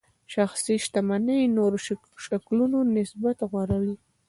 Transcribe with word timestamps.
شخصي 0.33 0.75
شتمنۍ 0.85 1.41
نورو 1.57 1.77
شکلونو 2.25 2.79
نسبت 2.95 3.37
غوره 3.49 3.77
وي. 3.83 3.95